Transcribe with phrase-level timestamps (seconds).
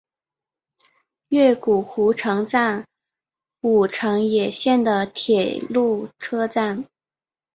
[1.27, 2.87] 越谷湖城站
[3.61, 6.87] 武藏野线的铁路车站。